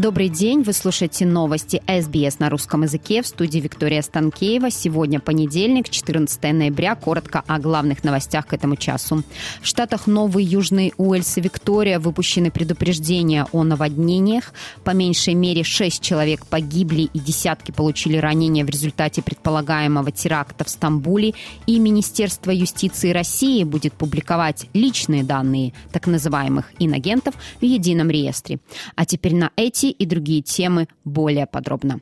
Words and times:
Добрый 0.00 0.30
день, 0.30 0.62
вы 0.62 0.72
слушаете 0.72 1.26
новости 1.26 1.82
СБС 1.86 2.38
на 2.38 2.48
русском 2.48 2.84
языке 2.84 3.20
в 3.20 3.26
студии 3.26 3.58
Виктория 3.58 4.00
Станкеева. 4.00 4.70
Сегодня 4.70 5.20
понедельник, 5.20 5.90
14 5.90 6.42
ноября. 6.54 6.94
Коротко 6.94 7.44
о 7.46 7.58
главных 7.58 8.02
новостях 8.02 8.46
к 8.46 8.54
этому 8.54 8.76
часу. 8.76 9.22
В 9.60 9.66
штатах 9.66 10.06
Новый 10.06 10.42
Южный 10.42 10.94
Уэльс 10.96 11.36
и 11.36 11.42
Виктория 11.42 11.98
выпущены 11.98 12.50
предупреждения 12.50 13.46
о 13.52 13.62
наводнениях. 13.62 14.54
По 14.84 14.92
меньшей 14.92 15.34
мере 15.34 15.64
6 15.64 16.00
человек 16.00 16.46
погибли 16.46 17.10
и 17.12 17.18
десятки 17.18 17.70
получили 17.70 18.16
ранения 18.16 18.64
в 18.64 18.70
результате 18.70 19.20
предполагаемого 19.20 20.10
теракта 20.12 20.64
в 20.64 20.70
Стамбуле. 20.70 21.34
И 21.66 21.78
Министерство 21.78 22.52
юстиции 22.52 23.10
России 23.10 23.64
будет 23.64 23.92
публиковать 23.92 24.64
личные 24.72 25.24
данные 25.24 25.74
так 25.92 26.06
называемых 26.06 26.72
инагентов 26.78 27.34
в 27.60 27.64
едином 27.66 28.08
реестре. 28.08 28.60
А 28.96 29.04
теперь 29.04 29.34
на 29.34 29.50
эти 29.56 29.89
и 29.90 30.06
другие 30.06 30.42
темы 30.42 30.88
более 31.04 31.46
подробно. 31.46 32.00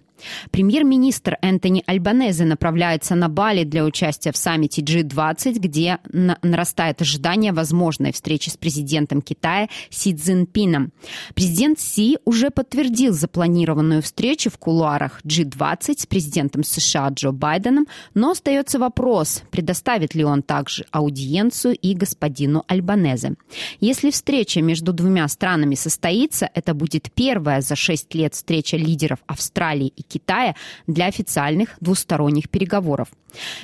Премьер-министр 0.51 1.39
Энтони 1.43 1.83
Альбанезе 1.87 2.45
направляется 2.45 3.15
на 3.15 3.29
Бали 3.29 3.65
для 3.65 3.85
участия 3.85 4.33
в 4.33 4.37
саммите 4.37 4.83
G20, 4.83 5.59
где 5.59 5.99
нарастает 6.43 7.01
ожидание 7.03 7.53
возможной 7.53 8.13
встречи 8.13 8.49
с 8.49 8.57
президентом 8.57 9.23
Китая 9.23 9.69
Си 9.91 10.15
Цзиньпином. 10.15 10.93
Президент 11.35 11.81
Си 11.81 12.19
уже 12.25 12.51
подтвердил 12.51 13.13
запланированную 13.13 14.03
встречу 14.03 14.51
в 14.51 14.59
кулуарах 14.59 15.21
G20 15.25 16.01
с 16.01 16.07
президентом 16.07 16.65
США 16.65 17.09
Джо 17.09 17.31
Байденом, 17.31 17.87
но 18.15 18.31
остается 18.31 18.79
вопрос, 18.79 19.43
предоставит 19.51 20.15
ли 20.15 20.25
он 20.25 20.43
также 20.43 20.85
аудиенцию 20.91 21.75
и 21.75 21.95
господину 21.95 22.65
Альбанезе. 22.67 23.35
Если 23.81 24.11
встреча 24.11 24.63
между 24.63 24.93
двумя 24.93 25.29
странами 25.29 25.75
состоится, 25.75 26.49
это 26.55 26.75
будет 26.75 27.11
первая 27.13 27.61
за 27.61 27.77
шесть 27.77 28.15
лет 28.15 28.35
встреча 28.35 28.77
лидеров 28.77 29.19
Австралии 29.27 29.93
и 29.97 30.03
Китая 30.09 30.55
для 30.87 31.07
официальных 31.07 31.77
двусторонних 31.81 32.49
переговоров. 32.49 33.09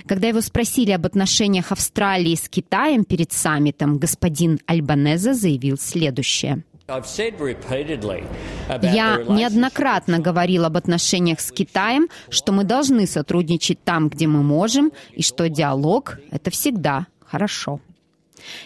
Когда 0.07 0.29
его 0.29 0.41
спросили 0.41 0.93
об 0.93 1.07
отношениях 1.07 1.73
Австралии 1.73 2.35
с 2.35 2.49
Китаем 2.49 3.05
перед 3.05 3.33
саммитом, 3.33 3.99
господин 3.99 4.61
Альбанеза 4.67 5.35
заявил 5.35 5.79
следующее. 5.79 6.65
Я 6.87 7.01
неоднократно 9.27 10.19
говорил 10.19 10.67
об 10.67 10.77
отношениях 10.77 11.41
с 11.41 11.51
Китаем, 11.51 12.09
что 12.29 12.53
мы 12.53 12.65
должны 12.65 13.07
сотрудничать 13.07 13.83
там, 13.83 14.11
где 14.11 14.27
мы 14.27 14.43
можем, 14.43 14.93
и 15.13 15.23
что 15.23 15.49
диалог— 15.49 16.19
это 16.31 16.51
всегда 16.51 17.07
хорошо. 17.25 17.81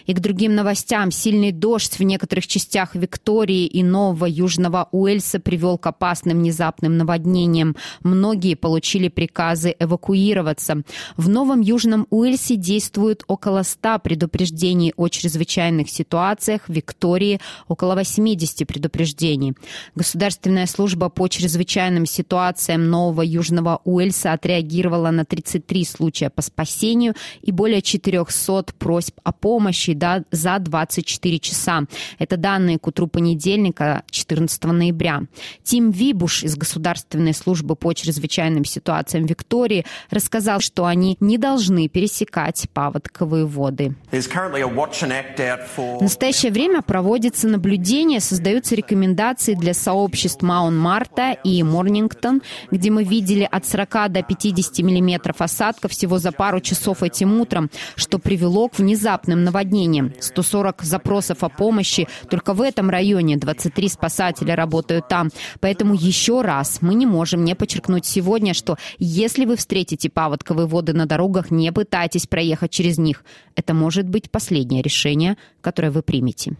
И 0.05 0.13
к 0.13 0.19
другим 0.19 0.55
новостям. 0.55 1.11
Сильный 1.11 1.51
дождь 1.51 1.97
в 1.99 2.03
некоторых 2.03 2.47
частях 2.47 2.95
Виктории 2.95 3.65
и 3.65 3.83
Нового 3.83 4.25
Южного 4.25 4.89
Уэльса 4.91 5.39
привел 5.39 5.77
к 5.77 5.87
опасным 5.87 6.39
внезапным 6.39 6.97
наводнениям. 6.97 7.75
Многие 8.03 8.55
получили 8.55 9.07
приказы 9.07 9.75
эвакуироваться. 9.79 10.83
В 11.17 11.29
Новом 11.29 11.61
Южном 11.61 12.07
Уэльсе 12.09 12.55
действует 12.55 13.23
около 13.27 13.63
100 13.63 13.99
предупреждений 13.99 14.93
о 14.95 15.07
чрезвычайных 15.07 15.89
ситуациях. 15.89 16.63
В 16.67 16.73
Виктории 16.73 17.39
около 17.67 17.95
80 17.95 18.67
предупреждений. 18.67 19.53
Государственная 19.95 20.65
служба 20.65 21.09
по 21.09 21.27
чрезвычайным 21.27 22.05
ситуациям 22.05 22.89
Нового 22.89 23.21
Южного 23.21 23.81
Уэльса 23.83 24.33
отреагировала 24.33 25.11
на 25.11 25.25
33 25.25 25.85
случая 25.85 26.29
по 26.29 26.41
спасению 26.41 27.13
и 27.41 27.51
более 27.51 27.81
400 27.81 28.73
просьб 28.77 29.15
о 29.23 29.31
помощи 29.31 29.68
помощи 29.69 29.93
да, 29.93 30.23
за 30.31 30.57
24 30.59 31.39
часа. 31.39 31.83
Это 32.17 32.37
данные 32.37 32.79
к 32.79 32.87
утру 32.87 33.07
понедельника, 33.07 34.03
14 34.09 34.63
ноября. 34.65 35.21
Тим 35.63 35.91
Вибуш 35.91 36.43
из 36.43 36.55
Государственной 36.55 37.33
службы 37.33 37.75
по 37.75 37.93
чрезвычайным 37.93 38.65
ситуациям 38.65 39.25
Виктории 39.25 39.85
рассказал, 40.09 40.59
что 40.59 40.85
они 40.85 41.17
не 41.19 41.37
должны 41.37 41.87
пересекать 41.87 42.67
паводковые 42.73 43.45
воды. 43.45 43.95
В 44.11 46.01
настоящее 46.01 46.51
время 46.51 46.81
проводится 46.81 47.47
наблюдение, 47.47 48.19
создаются 48.21 48.75
рекомендации 48.75 49.53
для 49.53 49.75
сообществ 49.75 50.41
Маун-Марта 50.41 51.37
и 51.43 51.61
Морнингтон, 51.61 52.41
где 52.71 52.89
мы 52.89 53.03
видели 53.03 53.47
от 53.49 53.67
40 53.67 54.11
до 54.11 54.23
50 54.23 54.79
миллиметров 54.79 55.41
осадков 55.41 55.91
всего 55.91 56.17
за 56.17 56.31
пару 56.31 56.59
часов 56.59 57.03
этим 57.03 57.39
утром, 57.39 57.69
что 57.95 58.17
привело 58.17 58.67
к 58.69 58.79
внезапным 58.79 59.43
наводнениям 59.59 59.89
наводнением. 59.89 60.13
140 60.19 60.83
запросов 60.83 61.43
о 61.43 61.49
помощи. 61.49 62.07
Только 62.29 62.53
в 62.53 62.61
этом 62.61 62.89
районе 62.89 63.37
23 63.37 63.89
спасателя 63.89 64.55
работают 64.55 65.07
там. 65.07 65.29
Поэтому 65.59 65.93
еще 65.93 66.41
раз 66.41 66.81
мы 66.81 66.95
не 66.95 67.05
можем 67.05 67.43
не 67.43 67.55
подчеркнуть 67.55 68.05
сегодня, 68.05 68.53
что 68.53 68.77
если 68.97 69.45
вы 69.45 69.55
встретите 69.55 70.09
паводковые 70.09 70.67
воды 70.67 70.93
на 70.93 71.05
дорогах, 71.05 71.51
не 71.51 71.71
пытайтесь 71.71 72.27
проехать 72.27 72.71
через 72.71 72.97
них. 72.97 73.23
Это 73.55 73.73
может 73.73 74.07
быть 74.07 74.31
последнее 74.31 74.81
решение, 74.81 75.37
которое 75.61 75.91
вы 75.91 76.01
примете. 76.01 76.55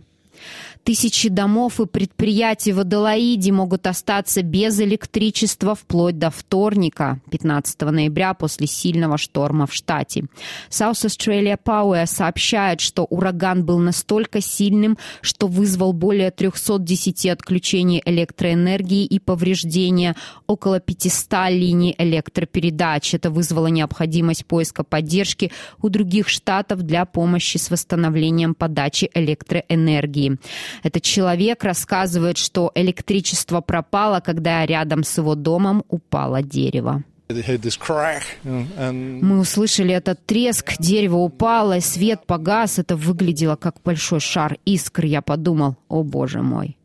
Тысячи 0.83 1.29
домов 1.29 1.79
и 1.79 1.85
предприятий 1.85 2.73
в 2.73 2.79
Аделаиде 2.79 3.51
могут 3.51 3.85
остаться 3.85 4.41
без 4.41 4.79
электричества 4.79 5.75
вплоть 5.75 6.17
до 6.17 6.31
вторника, 6.31 7.19
15 7.31 7.81
ноября, 7.81 8.33
после 8.33 8.65
сильного 8.67 9.17
шторма 9.17 9.67
в 9.67 9.73
штате. 9.73 10.25
South 10.69 11.05
Australia 11.05 11.57
Power 11.63 12.05
сообщает, 12.05 12.81
что 12.81 13.03
ураган 13.03 13.65
был 13.65 13.79
настолько 13.79 14.41
сильным, 14.41 14.97
что 15.21 15.47
вызвал 15.47 15.93
более 15.93 16.31
310 16.31 17.27
отключений 17.27 18.01
электроэнергии 18.05 19.05
и 19.05 19.19
повреждения 19.19 20.15
около 20.47 20.79
500 20.79 21.49
линий 21.49 21.95
электропередач. 21.97 23.13
Это 23.13 23.29
вызвало 23.29 23.67
необходимость 23.67 24.45
поиска 24.45 24.83
поддержки 24.83 25.51
у 25.81 25.89
других 25.89 26.29
штатов 26.29 26.81
для 26.83 27.05
помощи 27.05 27.57
с 27.57 27.69
восстановлением 27.69 28.55
подачи 28.55 29.09
электроэнергии. 29.13 30.28
Этот 30.83 31.03
человек 31.03 31.63
рассказывает, 31.63 32.37
что 32.37 32.71
электричество 32.75 33.61
пропало, 33.61 34.19
когда 34.19 34.65
рядом 34.65 35.03
с 35.03 35.17
его 35.17 35.35
домом 35.35 35.83
упало 35.87 36.41
дерево. 36.41 37.03
Мы 38.43 39.39
услышали 39.39 39.93
этот 39.93 40.25
треск, 40.25 40.73
дерево 40.79 41.17
упало, 41.17 41.79
свет 41.79 42.25
погас. 42.25 42.79
Это 42.79 42.95
выглядело 42.95 43.55
как 43.55 43.75
большой 43.83 44.19
шар 44.19 44.57
искр. 44.65 45.05
Я 45.05 45.21
подумал, 45.21 45.77
о 45.89 46.01
боже 46.01 46.41
мой. 46.41 46.75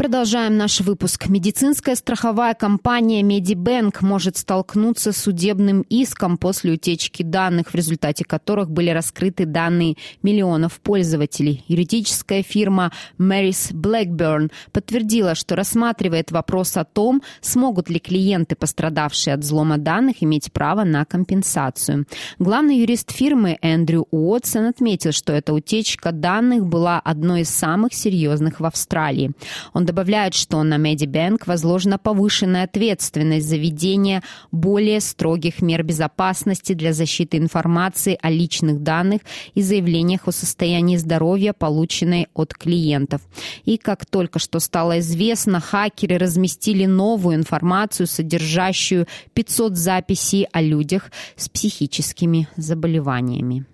Продолжаем 0.00 0.56
наш 0.56 0.80
выпуск. 0.80 1.28
Медицинская 1.28 1.94
страховая 1.94 2.54
компания 2.54 3.20
Medibank 3.20 3.98
может 4.00 4.38
столкнуться 4.38 5.12
с 5.12 5.18
судебным 5.18 5.82
иском 5.90 6.38
после 6.38 6.72
утечки 6.72 7.22
данных, 7.22 7.72
в 7.72 7.74
результате 7.74 8.24
которых 8.24 8.70
были 8.70 8.88
раскрыты 8.88 9.44
данные 9.44 9.96
миллионов 10.22 10.80
пользователей. 10.80 11.66
Юридическая 11.68 12.42
фирма 12.42 12.92
Maris 13.18 13.74
Blackburn 13.74 14.50
подтвердила, 14.72 15.34
что 15.34 15.54
рассматривает 15.54 16.30
вопрос 16.30 16.78
о 16.78 16.84
том, 16.84 17.20
смогут 17.42 17.90
ли 17.90 17.98
клиенты, 17.98 18.56
пострадавшие 18.56 19.34
от 19.34 19.40
взлома 19.40 19.76
данных, 19.76 20.22
иметь 20.22 20.50
право 20.50 20.82
на 20.84 21.04
компенсацию. 21.04 22.06
Главный 22.38 22.78
юрист 22.78 23.12
фирмы 23.12 23.58
Эндрю 23.60 24.06
Уотсон 24.10 24.64
отметил, 24.64 25.12
что 25.12 25.34
эта 25.34 25.52
утечка 25.52 26.10
данных 26.10 26.64
была 26.64 27.00
одной 27.00 27.42
из 27.42 27.50
самых 27.50 27.92
серьезных 27.92 28.60
в 28.60 28.64
Австралии. 28.64 29.32
Он 29.74 29.89
добавляют, 29.90 30.34
что 30.34 30.62
на 30.62 30.76
Медибэнк 30.76 31.48
возложена 31.48 31.98
повышенная 31.98 32.62
ответственность 32.62 33.48
за 33.48 33.56
введение 33.56 34.22
более 34.52 35.00
строгих 35.00 35.62
мер 35.62 35.82
безопасности 35.82 36.74
для 36.74 36.92
защиты 36.92 37.38
информации 37.38 38.16
о 38.22 38.30
личных 38.30 38.84
данных 38.84 39.22
и 39.54 39.62
заявлениях 39.62 40.28
о 40.28 40.32
состоянии 40.32 40.96
здоровья, 40.96 41.52
полученной 41.52 42.28
от 42.34 42.54
клиентов. 42.54 43.20
И 43.64 43.78
как 43.78 44.06
только 44.06 44.38
что 44.38 44.60
стало 44.60 45.00
известно, 45.00 45.58
хакеры 45.58 46.18
разместили 46.18 46.86
новую 46.86 47.34
информацию, 47.34 48.06
содержащую 48.06 49.08
500 49.32 49.76
записей 49.76 50.46
о 50.52 50.60
людях 50.62 51.10
с 51.34 51.48
психическими 51.48 52.46
заболеваниями. 52.56 53.66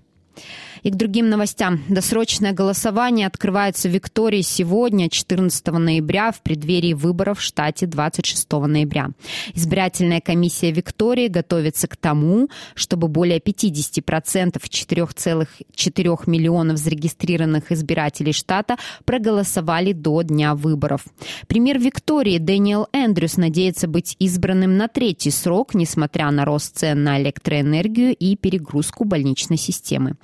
И 0.82 0.90
к 0.90 0.96
другим 0.96 1.28
новостям. 1.28 1.82
Досрочное 1.88 2.52
голосование 2.52 3.26
открывается 3.26 3.88
в 3.88 3.93
Виктории 3.93 4.43
сегодня, 4.43 5.08
14 5.08 5.67
ноября, 5.67 6.32
в 6.32 6.40
преддверии 6.40 6.93
выборов 6.93 7.38
в 7.38 7.43
штате 7.43 7.87
26 7.87 8.50
ноября. 8.52 9.11
Избирательная 9.55 10.20
комиссия 10.20 10.70
Виктории 10.70 11.28
готовится 11.28 11.88
к 11.88 11.96
тому, 11.96 12.49
чтобы 12.75 13.08
более 13.08 13.38
50% 13.38 14.56
4,4 14.56 16.19
миллионов 16.26 16.78
зарегистрированных 16.78 17.73
избирателей 17.73 18.32
штата 18.32 18.76
проголосовали 19.05 19.93
до 19.93 20.23
дня 20.23 20.55
выборов. 20.55 21.05
Премьер 21.46 21.78
Виктории 21.78 22.38
Дэниел 22.38 22.88
Эндрюс 22.93 23.37
надеется 23.37 23.88
быть 23.88 24.17
избранным 24.19 24.76
на 24.76 24.88
третий 24.88 25.31
срок, 25.31 25.75
несмотря 25.75 26.31
на 26.31 26.44
рост 26.44 26.78
цен 26.78 27.02
на 27.02 27.20
электроэнергию 27.20 28.14
и 28.14 28.37
перегрузку 28.37 29.05
больничной 29.05 29.56
системы. 29.56 30.14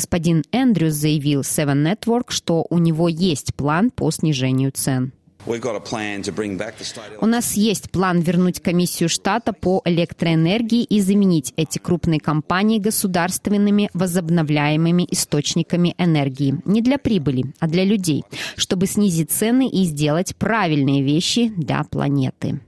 Господин 0.00 0.44
Эндрюс 0.50 0.94
заявил 0.94 1.42
Seven 1.42 1.84
Network, 1.84 2.30
что 2.30 2.66
у 2.70 2.78
него 2.78 3.06
есть 3.06 3.54
план 3.54 3.90
по 3.90 4.10
снижению 4.10 4.72
цен. 4.72 5.12
У 5.46 7.26
нас 7.26 7.52
есть 7.52 7.90
план 7.90 8.20
вернуть 8.20 8.60
комиссию 8.60 9.10
штата 9.10 9.52
по 9.52 9.82
электроэнергии 9.84 10.84
и 10.84 11.02
заменить 11.02 11.52
эти 11.58 11.76
крупные 11.76 12.18
компании 12.18 12.78
государственными 12.78 13.90
возобновляемыми 13.92 15.06
источниками 15.10 15.94
энергии. 15.98 16.58
Не 16.64 16.80
для 16.80 16.96
прибыли, 16.96 17.52
а 17.58 17.68
для 17.68 17.84
людей, 17.84 18.24
чтобы 18.56 18.86
снизить 18.86 19.30
цены 19.30 19.68
и 19.68 19.84
сделать 19.84 20.34
правильные 20.34 21.02
вещи 21.02 21.52
для 21.54 21.84
планеты 21.84 22.60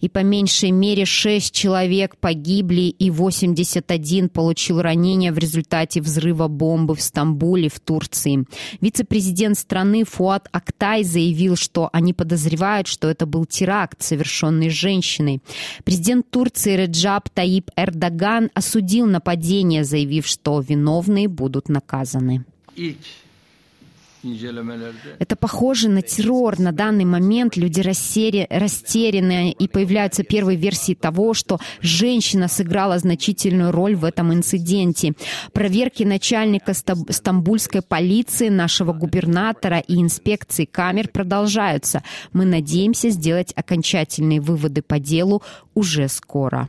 и 0.00 0.08
по 0.08 0.18
меньшей 0.18 0.70
мере 0.70 1.04
6 1.04 1.54
человек 1.54 2.16
погибли 2.16 2.82
и 2.82 3.10
81 3.10 4.28
получил 4.28 4.80
ранения 4.80 5.32
в 5.32 5.38
результате 5.38 6.00
взрыва 6.00 6.48
бомбы 6.48 6.94
в 6.94 7.00
Стамбуле 7.00 7.68
в 7.68 7.80
Турции. 7.80 8.44
Вице-президент 8.80 9.58
страны 9.58 10.04
Фуат 10.04 10.48
Актай 10.52 11.04
заявил, 11.04 11.56
что 11.56 11.88
они 11.92 12.12
подозревают, 12.12 12.88
что 12.88 13.08
это 13.08 13.26
был 13.26 13.46
теракт, 13.46 14.02
совершенный 14.02 14.70
женщиной. 14.70 15.40
Президент 15.84 16.30
Турции 16.30 16.76
Реджаб 16.76 17.28
Таип 17.30 17.70
Эрдоган 17.76 18.50
осудил 18.54 19.06
нападение, 19.06 19.84
заявив, 19.84 20.26
что 20.26 20.60
виновные 20.60 21.28
будут 21.28 21.68
наказаны. 21.68 22.44
Это 25.18 25.36
похоже 25.36 25.88
на 25.88 26.02
террор. 26.02 26.58
На 26.58 26.72
данный 26.72 27.04
момент 27.04 27.56
люди 27.56 27.80
растеряны, 27.80 29.50
и 29.50 29.68
появляются 29.68 30.22
первые 30.22 30.56
версии 30.56 30.94
того, 30.94 31.34
что 31.34 31.58
женщина 31.80 32.48
сыграла 32.48 32.98
значительную 32.98 33.72
роль 33.72 33.96
в 33.96 34.04
этом 34.04 34.32
инциденте. 34.32 35.14
Проверки 35.52 36.04
начальника 36.04 36.72
стамбульской 36.74 37.82
полиции, 37.82 38.48
нашего 38.48 38.92
губернатора 38.92 39.78
и 39.78 40.00
инспекции 40.00 40.64
камер 40.66 41.08
продолжаются. 41.08 42.02
Мы 42.32 42.44
надеемся 42.44 43.10
сделать 43.10 43.52
окончательные 43.56 44.40
выводы 44.40 44.82
по 44.82 44.98
делу 44.98 45.42
уже 45.74 46.08
скоро. 46.08 46.68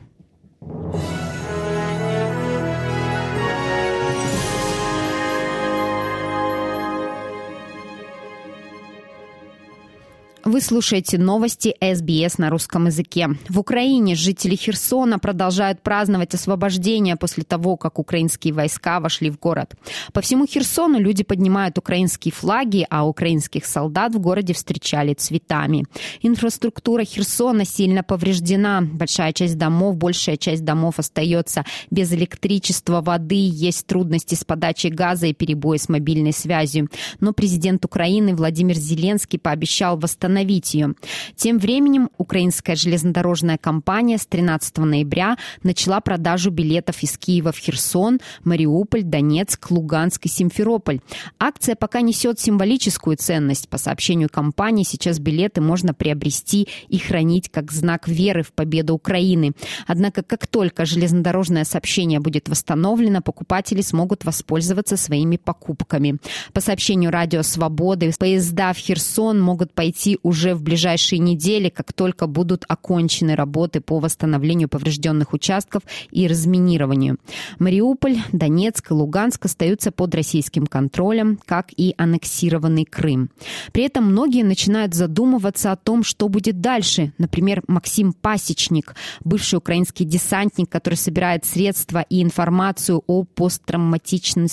Вы 10.54 10.60
слушаете 10.60 11.18
новости 11.18 11.74
СБС 11.80 12.38
на 12.38 12.48
русском 12.48 12.86
языке. 12.86 13.30
В 13.48 13.58
Украине 13.58 14.14
жители 14.14 14.54
Херсона 14.54 15.18
продолжают 15.18 15.82
праздновать 15.82 16.32
освобождение 16.32 17.16
после 17.16 17.42
того, 17.42 17.76
как 17.76 17.98
украинские 17.98 18.54
войска 18.54 19.00
вошли 19.00 19.30
в 19.30 19.38
город. 19.40 19.74
По 20.12 20.20
всему 20.20 20.46
Херсону 20.46 21.00
люди 21.00 21.24
поднимают 21.24 21.76
украинские 21.76 22.30
флаги, 22.30 22.86
а 22.88 23.04
украинских 23.04 23.66
солдат 23.66 24.14
в 24.14 24.20
городе 24.20 24.54
встречали 24.54 25.14
цветами. 25.14 25.86
Инфраструктура 26.22 27.02
Херсона 27.02 27.64
сильно 27.64 28.04
повреждена. 28.04 28.80
Большая 28.80 29.32
часть 29.32 29.58
домов, 29.58 29.96
большая 29.96 30.36
часть 30.36 30.64
домов 30.64 31.00
остается 31.00 31.64
без 31.90 32.12
электричества, 32.12 33.00
воды, 33.00 33.34
есть 33.34 33.88
трудности 33.88 34.36
с 34.36 34.44
подачей 34.44 34.90
газа 34.90 35.26
и 35.26 35.34
перебои 35.34 35.78
с 35.78 35.88
мобильной 35.88 36.32
связью. 36.32 36.90
Но 37.18 37.32
президент 37.32 37.84
Украины 37.84 38.36
Владимир 38.36 38.76
Зеленский 38.76 39.40
пообещал 39.40 39.98
восстановить 39.98 40.43
остановить 40.44 40.74
ее. 40.74 40.94
Тем 41.36 41.58
временем 41.58 42.10
украинская 42.18 42.76
железнодорожная 42.76 43.58
компания 43.58 44.18
с 44.18 44.26
13 44.26 44.78
ноября 44.78 45.36
начала 45.62 46.00
продажу 46.00 46.50
билетов 46.50 47.02
из 47.02 47.16
Киева 47.16 47.52
в 47.52 47.58
Херсон, 47.58 48.20
Мариуполь, 48.44 49.02
Донецк, 49.02 49.70
Луганск 49.70 50.26
и 50.26 50.28
Симферополь. 50.28 51.00
Акция 51.38 51.76
пока 51.76 52.00
несет 52.00 52.38
символическую 52.38 53.16
ценность. 53.16 53.68
По 53.68 53.78
сообщению 53.78 54.28
компании, 54.28 54.84
сейчас 54.84 55.18
билеты 55.18 55.60
можно 55.60 55.94
приобрести 55.94 56.68
и 56.88 56.98
хранить 56.98 57.48
как 57.50 57.72
знак 57.72 58.08
веры 58.08 58.42
в 58.42 58.52
победу 58.52 58.94
Украины. 58.94 59.52
Однако, 59.86 60.22
как 60.22 60.46
только 60.46 60.84
железнодорожное 60.84 61.64
сообщение 61.64 62.20
будет 62.20 62.48
восстановлено, 62.48 63.20
покупатели 63.20 63.82
смогут 63.82 64.24
воспользоваться 64.24 64.96
своими 64.96 65.36
покупками. 65.36 66.18
По 66.52 66.60
сообщению 66.60 67.10
Радио 67.10 67.42
Свободы, 67.42 68.12
поезда 68.18 68.72
в 68.72 68.78
Херсон 68.78 69.40
могут 69.40 69.72
пойти 69.72 70.18
уже 70.22 70.33
в 70.34 70.62
ближайшие 70.62 71.18
недели, 71.18 71.68
как 71.68 71.92
только 71.92 72.26
будут 72.26 72.64
окончены 72.68 73.34
работы 73.34 73.80
по 73.80 73.98
восстановлению 73.98 74.68
поврежденных 74.68 75.32
участков 75.32 75.82
и 76.10 76.26
разминированию. 76.26 77.18
Мариуполь, 77.58 78.18
Донецк 78.32 78.90
и 78.90 78.94
Луганск 78.94 79.44
остаются 79.44 79.92
под 79.92 80.14
российским 80.14 80.66
контролем, 80.66 81.38
как 81.46 81.68
и 81.76 81.94
аннексированный 81.96 82.84
Крым. 82.84 83.30
При 83.72 83.84
этом 83.84 84.04
многие 84.04 84.42
начинают 84.42 84.94
задумываться 84.94 85.72
о 85.72 85.76
том, 85.76 86.04
что 86.04 86.28
будет 86.28 86.60
дальше. 86.60 87.12
Например, 87.18 87.62
Максим 87.68 88.12
Пасечник, 88.12 88.94
бывший 89.24 89.56
украинский 89.56 90.04
десантник, 90.04 90.68
который 90.68 90.94
собирает 90.94 91.44
средства 91.44 92.04
и 92.08 92.22
информацию 92.22 93.02
о 93.06 93.24
посттравматичном 93.24 94.48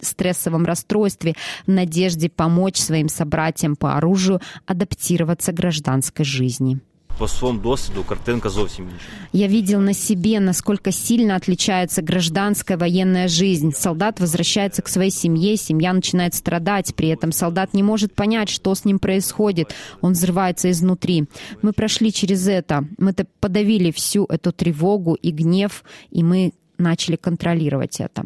стрессовом 0.00 0.64
расстройстве 0.64 1.34
в 1.66 1.70
надежде 1.70 2.28
помочь 2.28 2.78
своим 2.78 3.08
собратьям 3.08 3.76
по 3.76 3.96
оружию 3.96 4.40
адаптироваться 4.66 5.52
к 5.52 5.56
гражданской 5.56 6.24
жизни. 6.24 6.80
По 7.18 7.28
своему 7.28 7.60
досвіду 7.60 8.04
картинка 8.04 8.48
зовсім 8.48 8.84
інша. 8.84 9.06
Я 9.32 9.48
видел 9.48 9.80
на 9.80 9.94
себе, 9.94 10.40
насколько 10.40 10.92
сильно 10.92 11.36
отличается 11.36 12.02
гражданская 12.02 12.78
военная 12.78 13.28
жизнь. 13.28 13.72
Солдат 13.72 14.20
возвращается 14.20 14.82
к 14.82 14.88
своей 14.88 15.10
семье, 15.10 15.56
семья 15.56 15.92
начинает 15.92 16.34
страдать. 16.34 16.94
При 16.94 17.08
этом 17.08 17.32
солдат 17.32 17.74
не 17.74 17.82
может 17.82 18.14
понять, 18.14 18.48
что 18.48 18.74
с 18.74 18.86
ним 18.86 18.98
происходит. 18.98 19.74
Он 20.00 20.12
взрывается 20.12 20.70
изнутри. 20.70 21.24
Мы 21.62 21.72
прошли 21.72 22.10
через 22.10 22.48
это. 22.48 22.84
Мы 22.98 23.12
подавили 23.40 23.90
всю 23.90 24.24
эту 24.24 24.52
тревогу 24.52 25.14
и 25.14 25.30
гнев, 25.30 25.84
и 26.10 26.22
мы 26.22 26.52
начали 26.78 27.16
контролировать 27.16 28.00
это. 28.00 28.22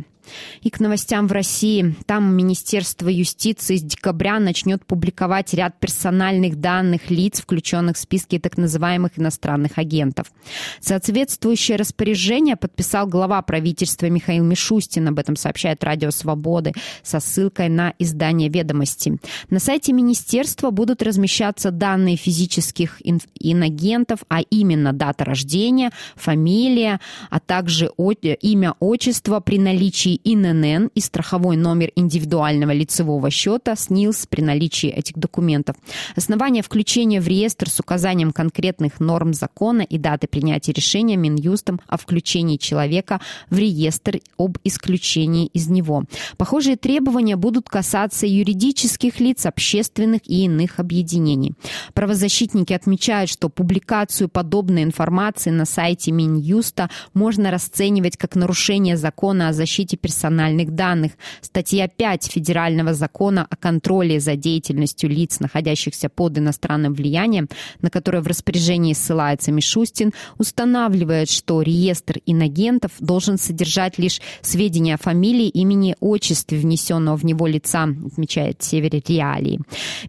И 0.61 0.69
к 0.69 0.79
новостям 0.79 1.27
в 1.27 1.31
России. 1.31 1.95
Там 2.05 2.35
Министерство 2.35 3.09
юстиции 3.09 3.75
с 3.75 3.81
декабря 3.81 4.39
начнет 4.39 4.85
публиковать 4.85 5.53
ряд 5.53 5.79
персональных 5.79 6.59
данных 6.59 7.09
лиц, 7.09 7.41
включенных 7.41 7.97
в 7.97 7.99
списки 7.99 8.39
так 8.39 8.57
называемых 8.57 9.17
иностранных 9.17 9.77
агентов. 9.77 10.31
Соответствующее 10.79 11.77
распоряжение 11.77 12.55
подписал 12.55 13.07
глава 13.07 13.41
правительства 13.41 14.07
Михаил 14.07 14.43
Мишустин. 14.43 15.07
Об 15.07 15.19
этом 15.19 15.35
сообщает 15.35 15.83
Радио 15.83 16.11
Свободы 16.11 16.73
со 17.03 17.19
ссылкой 17.19 17.69
на 17.69 17.93
издание 17.99 18.49
«Ведомости». 18.49 19.17
На 19.49 19.59
сайте 19.59 19.93
министерства 19.93 20.71
будут 20.71 21.01
размещаться 21.01 21.71
данные 21.71 22.15
физических 22.15 23.01
инагентов, 23.39 24.19
а 24.29 24.41
именно 24.41 24.93
дата 24.93 25.25
рождения, 25.25 25.91
фамилия, 26.15 26.99
а 27.29 27.39
также 27.39 27.91
имя, 27.97 28.75
отчество 28.79 29.39
при 29.39 29.59
наличии 29.59 30.18
ИНН 30.23 30.89
и 30.93 31.01
страховой 31.01 31.57
номер 31.57 31.91
индивидуального 31.95 32.71
лицевого 32.71 33.29
счета 33.29 33.75
СНИЛС 33.75 34.27
при 34.27 34.41
наличии 34.41 34.89
этих 34.89 35.17
документов. 35.17 35.75
Основание 36.15 36.63
включения 36.63 37.21
в 37.21 37.27
реестр 37.27 37.69
с 37.69 37.79
указанием 37.79 38.31
конкретных 38.31 38.99
норм 38.99 39.33
закона 39.33 39.81
и 39.81 39.97
даты 39.97 40.27
принятия 40.27 40.71
решения 40.71 41.17
Минюстом 41.17 41.79
о 41.87 41.97
включении 41.97 42.57
человека 42.57 43.21
в 43.49 43.57
реестр 43.57 44.19
об 44.37 44.57
исключении 44.63 45.47
из 45.47 45.67
него. 45.67 46.03
Похожие 46.37 46.75
требования 46.75 47.35
будут 47.35 47.69
касаться 47.69 48.27
юридических 48.27 49.19
лиц, 49.19 49.45
общественных 49.45 50.21
и 50.25 50.45
иных 50.45 50.79
объединений. 50.79 51.53
Правозащитники 51.93 52.73
отмечают, 52.73 53.29
что 53.29 53.49
публикацию 53.49 54.29
подобной 54.29 54.83
информации 54.83 55.49
на 55.49 55.65
сайте 55.65 56.11
Минюста 56.11 56.89
можно 57.13 57.51
расценивать 57.51 58.17
как 58.17 58.35
нарушение 58.35 58.97
закона 58.97 59.49
о 59.49 59.53
защите 59.53 59.97
персональных 59.97 60.08
персональных 60.09 60.73
данных. 60.73 61.11
Статья 61.39 61.87
5 61.87 62.23
Федерального 62.23 62.95
закона 62.95 63.45
о 63.47 63.55
контроле 63.55 64.19
за 64.19 64.35
деятельностью 64.35 65.07
лиц, 65.07 65.39
находящихся 65.39 66.09
под 66.09 66.39
иностранным 66.39 66.95
влиянием, 66.95 67.47
на 67.81 67.91
которое 67.91 68.21
в 68.21 68.27
распоряжении 68.27 68.93
ссылается 68.93 69.51
Мишустин, 69.51 70.13
устанавливает, 70.39 71.29
что 71.29 71.61
реестр 71.61 72.21
инагентов 72.25 72.91
должен 72.99 73.37
содержать 73.37 73.99
лишь 73.99 74.19
сведения 74.41 74.95
о 74.95 74.97
фамилии, 74.97 75.47
имени, 75.47 75.95
отчестве 75.99 76.57
внесенного 76.57 77.15
в 77.15 77.23
него 77.23 77.45
лица, 77.45 77.83
отмечает 77.83 78.63
Севере 78.63 79.03
Реалии. 79.07 79.59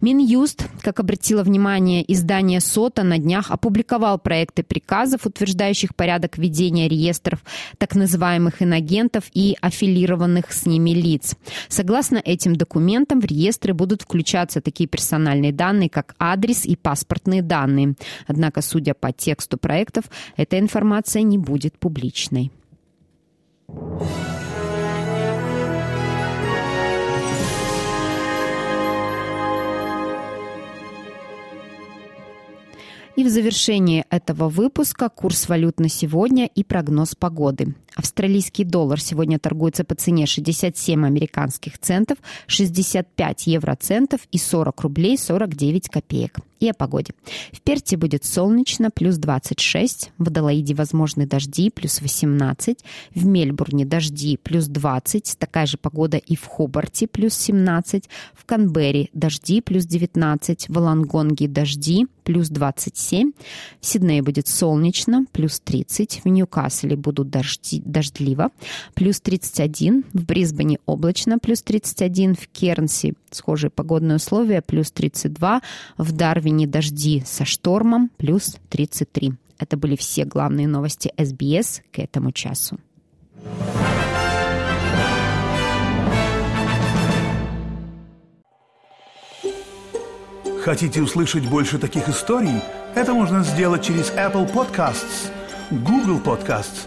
Минюст, 0.01 0.65
как 0.81 0.99
обратило 1.01 1.43
внимание 1.43 2.11
издание 2.11 2.61
СОТа, 2.61 3.03
на 3.03 3.19
днях 3.19 3.51
опубликовал 3.51 4.19
проекты 4.19 4.63
приказов, 4.63 5.27
утверждающих 5.27 5.95
порядок 5.95 6.39
ведения 6.39 6.89
реестров 6.89 7.41
так 7.77 7.95
называемых 7.95 8.63
инагентов 8.63 9.25
и 9.35 9.57
аффилированных 9.61 9.90
с 10.51 10.67
ними 10.67 10.91
лиц. 10.91 11.37
Согласно 11.69 12.19
этим 12.19 12.57
документам 12.57 13.21
в 13.21 13.25
реестры 13.25 13.75
будут 13.75 14.03
включаться 14.03 14.61
такие 14.61 14.89
персональные 14.89 15.53
данные, 15.53 15.91
как 15.91 16.15
адрес 16.19 16.65
и 16.65 16.77
паспортные 16.77 17.43
данные. 17.43 17.95
Однако, 18.27 18.63
судя 18.63 18.95
по 18.95 19.13
тексту 19.13 19.59
проектов, 19.59 20.05
эта 20.37 20.59
информация 20.59 21.23
не 21.23 21.39
будет 21.39 21.79
публичной. 21.79 22.51
И 33.17 33.25
в 33.25 33.29
завершении 33.29 34.07
этого 34.09 34.49
выпуска 34.49 35.11
курс 35.11 35.49
валют 35.49 35.79
на 35.79 35.91
сегодня 35.91 36.47
и 36.47 36.65
прогноз 36.65 37.15
погоды. 37.15 37.75
Австралийский 37.97 38.65
доллар 38.65 39.01
сегодня 39.01 39.39
торгуется 39.39 39.85
по 39.85 39.95
цене 39.95 40.27
67 40.27 41.05
американских 41.05 41.79
центов, 41.79 42.19
65 42.47 43.47
евроцентов 43.47 44.21
и 44.31 44.39
40 44.39 44.81
рублей 44.83 45.19
49 45.19 45.89
копеек. 45.89 46.39
И 46.61 46.69
о 46.69 46.75
погоде. 46.75 47.15
В 47.53 47.63
Перте 47.63 47.97
будет 47.97 48.23
солнечно, 48.27 48.91
плюс 48.91 49.17
26. 49.17 50.13
В 50.19 50.29
Адалаиде 50.29 50.75
возможны 50.75 51.27
дожди, 51.27 51.71
плюс 51.71 52.03
18. 52.03 52.85
В 53.15 53.25
Мельбурне 53.25 53.87
дожди, 53.87 54.37
плюс 54.37 54.67
20. 54.67 55.37
Такая 55.39 55.65
же 55.65 55.79
погода 55.79 56.19
и 56.19 56.37
в 56.37 56.45
Хобарте, 56.45 57.07
плюс 57.07 57.33
17. 57.33 58.11
В 58.35 58.45
Канберре 58.45 59.09
дожди, 59.15 59.63
плюс 59.63 59.87
19. 59.87 60.69
В 60.69 60.79
Лангонге 60.79 61.49
дожди, 61.49 62.07
плюс 62.25 62.51
27. 62.51 63.33
В 63.81 63.87
Сиднее 63.87 64.21
будет 64.21 64.47
солнечно, 64.47 65.25
плюс 65.33 65.61
30. 65.61 66.21
В 66.25 66.29
Ньюкасле 66.29 66.95
будут 66.95 67.31
дожди, 67.31 67.80
дождливо, 67.85 68.51
плюс 68.95 69.21
31. 69.21 70.05
В 70.13 70.25
Брисбене 70.25 70.79
облачно, 70.87 71.39
плюс 71.39 71.63
31. 71.63 72.35
В 72.35 72.49
Кернси 72.49 73.15
схожие 73.31 73.71
погодные 73.71 74.17
условия, 74.17 74.63
плюс 74.63 74.91
32. 74.91 75.63
В 75.99 76.13
Дарвине 76.13 76.67
дожди 76.67 77.23
со 77.27 77.45
штормом, 77.45 78.11
плюс 78.17 78.57
33. 78.69 79.33
Это 79.59 79.77
были 79.77 79.97
все 79.97 80.25
главные 80.25 80.67
новости 80.67 81.13
СБС 81.19 81.83
к 81.93 81.99
этому 81.99 82.33
часу. 82.33 82.79
Хотите 90.63 91.01
услышать 91.01 91.49
больше 91.49 91.79
таких 91.79 92.09
историй? 92.09 92.63
Это 92.95 93.15
можно 93.15 93.43
сделать 93.43 93.83
через 93.83 94.11
Apple 94.13 94.53
Podcasts, 94.53 95.31
Google 95.71 96.21
Podcasts, 96.21 96.87